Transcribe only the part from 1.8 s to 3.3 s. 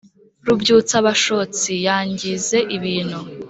yangize ibintu